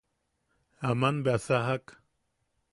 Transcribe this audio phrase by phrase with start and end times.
[0.89, 1.85] Aman bea sajak;.